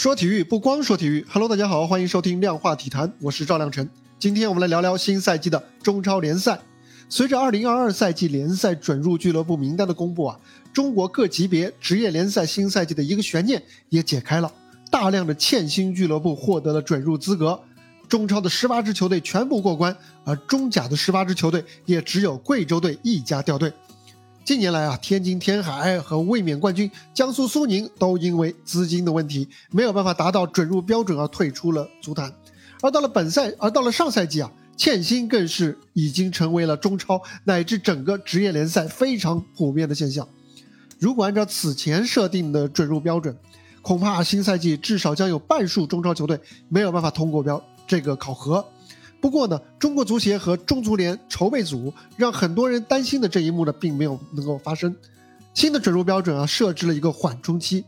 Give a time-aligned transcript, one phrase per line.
[0.00, 3.86] 说体育不光说体育，Hello，大家好，欢迎收听量化体坛，我是赵亮晨。
[4.18, 6.58] 今天我们来聊聊新赛季的中超联赛。
[7.10, 10.40] 随着2022赛季联赛准入俱乐部名单的公布啊，
[10.72, 14.50] 中国各级别职业联赛新赛季的一个悬念也解开了，
[14.90, 17.60] 大量的欠薪俱乐部获得了准入资格。
[18.08, 19.94] 中超的十八支球队全部过关，
[20.24, 23.70] 而中甲的十八支球队也只有贵州队一家掉队。
[24.50, 32.34] 近年来啊，天津天海和卫冕冠军江苏苏宁都因为资金的问题，没有办法达到准入标准而退出了足坛。
[32.82, 40.26] 而到了本赛，而到了上赛季啊，欠薪更是已经成为了中超乃至整个职业联赛非常普遍的现象。
[40.98, 43.38] 如果按照此前设定的准入标准，
[43.82, 46.36] 恐怕新赛季至少将有半数中超球队
[46.68, 48.66] 没有办法通过标这个考核。
[49.20, 54.96] 不过呢，中国足协和中足联筹备组让很多人担心的这一幕呢，并没有能够发生。
[55.52, 57.84] 新的准入标准啊，设置了一个缓冲期，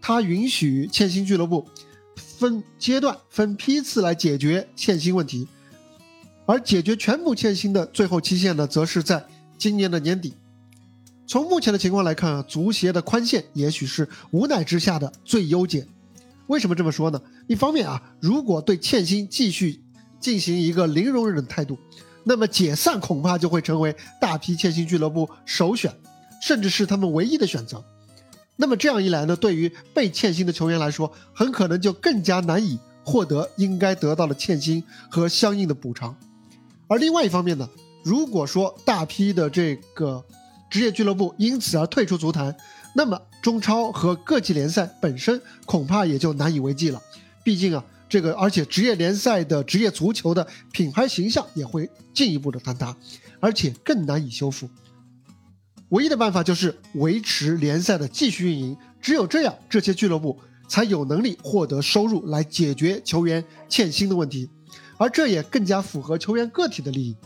[0.00, 1.66] 它允许欠薪俱乐部
[2.14, 5.48] 分阶段、分批次来解决欠薪问题，
[6.44, 9.26] 而解决全部欠薪的最后期限呢，则是在
[9.58, 10.34] 今年的年底。
[11.26, 15.88] 从目前的情况来看啊，足协的宽限也许是无奈之下的最优解。
[16.46, 17.20] 为什么这么说呢？
[17.48, 19.80] 一方面啊，如果对欠薪继续
[20.26, 21.78] 进行一个零容忍的态度，
[22.24, 25.94] 那么解散恐怕就会成为大批欠薪俱乐部首选，
[26.42, 27.84] 甚至是他们唯一的选择。
[28.56, 36.16] 那么这样一来呢，对于被欠薪的球员来说，很可能就更加难以获得应该得到的欠薪和相应的补偿。
[36.88, 37.68] 而另外一方面呢，
[38.02, 40.24] 如果说大批的这个
[40.68, 42.56] 职业俱乐部因此而退出足坛，
[42.96, 47.00] 那么中超和各级联赛本身恐怕也就难以为继了。
[47.44, 47.84] 毕竟啊。
[48.08, 52.96] 这个，而且职业联赛的职业足球的品牌形象也会进一步的坍塌，
[53.40, 54.68] 而且更难以修复。
[55.90, 64.50] 唯一的办法就是维持联赛的继续运营，只有这样，这些俱乐部才有能力获得收入来解决球员欠薪的问题，
[64.98, 67.16] 而这也更加符合球员个体的利益。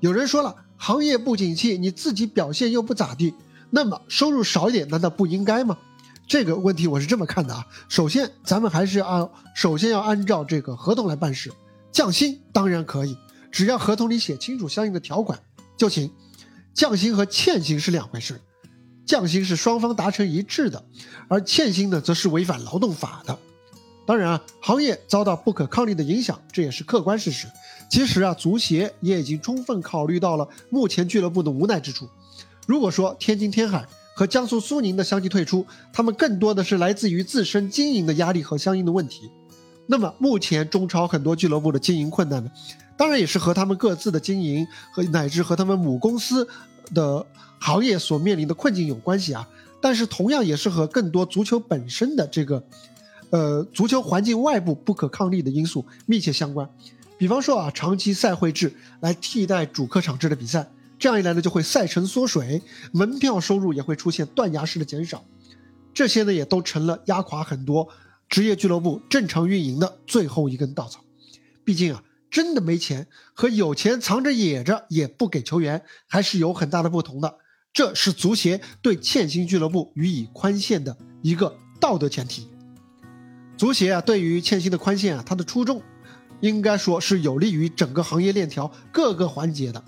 [0.00, 3.34] 有人说了，行业不景气，你自己表现又不咋地，
[3.70, 5.78] 那么收入少一点，难道不应该吗？
[6.26, 11.52] 这个问题我是这么看的啊，首先咱们还是按首先要按照这个合同来办事，
[11.92, 13.16] 降薪当然可以，
[13.52, 15.38] 只要合同里写清楚相应的条款
[15.76, 16.10] 就行。
[16.72, 18.40] 降薪和欠薪是两回事，
[19.06, 20.82] 降薪是双方达成一致的，
[21.28, 23.38] 而欠薪呢则是违反劳动法的。
[24.06, 27.46] 当然啊，行业遭到不可抗力的影响，这也是客观事实。
[27.90, 32.08] 其实啊，足协也已经充分考虑到了目前俱乐部的无奈之处。
[32.66, 33.86] 如果说天津天海。
[34.14, 39.30] 和江苏苏宁的相继退出，他们更多的是来自于自身经营的压力和相应的问题。
[39.86, 42.50] 那么目前中超很多俱乐部的经营困难呢，
[42.96, 46.48] 当然也是和他们各自的经营和乃至和他们母公司
[46.94, 47.26] 的
[47.60, 49.46] 行业所面临的困境有关系啊。
[49.82, 52.64] 但是同样也是和更多足球本身的这个，
[53.28, 56.66] 呃，足球环境外部不可抗力的因素密切相关。
[57.18, 60.66] 比方说啊，长期赛会制来替代主客场制的比赛。
[60.98, 62.62] 这样一来呢，就会赛程缩水，
[62.92, 65.24] 门票收入也会出现断崖式的减少，
[65.92, 67.88] 这些呢也都成了压垮很多
[68.28, 71.04] 职业俱乐部正常运营的最后一根稻草。
[71.64, 77.38] 毕竟啊，真的没钱和有钱藏着掖着也不给球员，还是有很大的不同的。
[77.72, 82.48] 这是足协对欠薪俱乐部予以宽限的一个道德前提。
[83.56, 85.82] 足协啊，对于欠薪的宽限啊，它的初衷
[86.40, 89.82] 应该说是有利于整个行业链条各个环节的。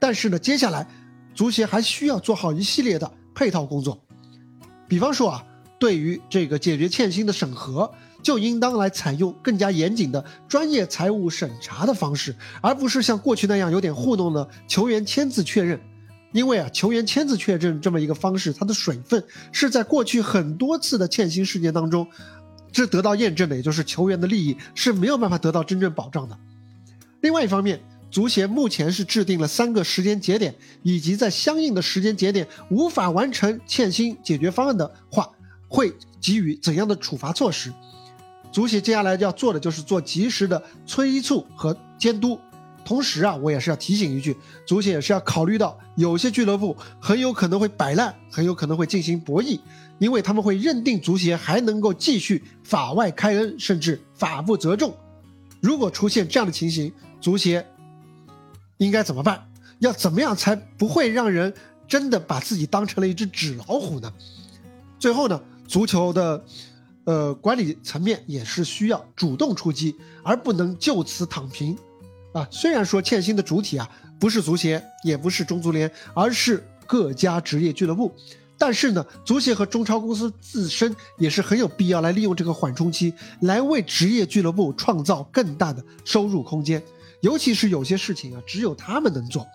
[0.00, 0.88] 但是呢，接下来，
[1.34, 4.02] 足协还需要做好一系列的配套工作，
[4.88, 5.44] 比方说啊，
[5.78, 15.78] 对于这个解决欠薪的审核，就应当来采用更加严谨的专业财务审查的方式，而不是像过去那样有点糊弄的球员签字确认。
[16.32, 19.22] 因为啊，球员签字确认这么一个方式，它的水分
[19.52, 22.06] 是在过去很多次的欠薪事件当中，
[22.72, 26.38] 这得到验证的，也就是球员的利益是没有办法得到真正保障的。
[27.20, 27.80] 另外一方面。
[28.10, 35.30] 足协目前是制定了三个时间节点，以及在相应的时间节点无法完成欠薪解决方案的话，
[35.68, 37.72] 会给予怎样的处罚措施？
[38.50, 42.38] 足协接下来要做的就是做及时的催促和监督。
[42.84, 44.36] 同时啊，我也是要提醒一句，
[44.66, 49.60] 足协也是要考虑到有些俱乐部很有可能会摆烂，很有可能会进行博弈，
[50.00, 54.92] 因为他们会认定足协还能够继续法外开恩，甚至法不责众。
[55.60, 56.90] 如果出现这样的情形，
[57.20, 57.64] 足协。
[58.80, 59.46] 应该怎么办？
[59.78, 61.52] 要怎么样才不会让人
[61.86, 64.10] 真的把自己当成了一只纸老虎呢？
[64.98, 65.38] 最后呢，
[65.68, 66.42] 足球的，
[67.04, 71.76] 呃，管理层面也是需要主动出击，而不能就此躺平。
[72.32, 73.88] 啊，虽然说欠薪的主体啊
[74.18, 78.14] 不是足协，也不是中足联，而是各家职业俱乐部，
[78.56, 86.82] 但是呢，足协和中超公司自身也是很有必要来利用这个缓冲期，来为职业俱乐部创造更大的收入空间。
[87.20, 89.46] 尤其是有些事情啊，只有他们能做，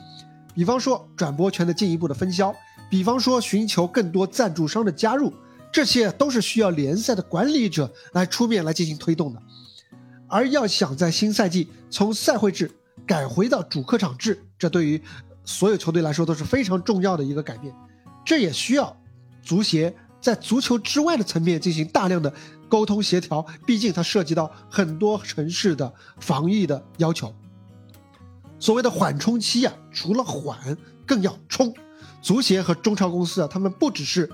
[0.53, 2.53] 比方说转播权的进一步的分销，
[2.89, 5.33] 比方说寻求更多赞助商的加入，
[5.71, 9.41] 这些都是需要联赛的管理者来出面来进行推动的。
[10.27, 12.71] 而要想在新赛季从赛会制
[13.05, 15.01] 改回到主客场制，这对于
[15.43, 17.73] 所有球队来说都是非常重要的一个改变。
[18.23, 18.95] 这也需要
[19.43, 22.33] 足协在足球之外的层面进行大量的
[22.67, 27.33] 沟通协调，毕竟它涉及到很多城市的防疫的要求。
[28.65, 30.75] 所谓的缓冲期啊，除了缓，
[31.05, 31.71] 更要冲。
[32.19, 34.27] 足协和中超公司啊，他们不只是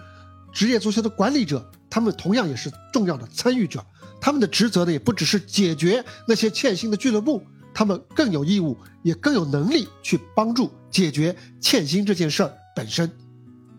[0.53, 3.85] 职业足球的管理者，他们同样也是重要的参与者。
[4.21, 7.43] 他们的职责呢，也不只是解决那些欠薪的俱乐部，
[7.73, 13.11] 他们更有义务，也更有能力去帮助解决欠薪这件事儿本身。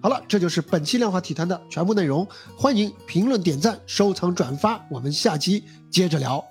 [0.03, 2.29] 好了，这就是本期量化体坛的全部内容。
[2.59, 6.45] 欢迎评论、点赞、收藏、转发，我们下期接着聊。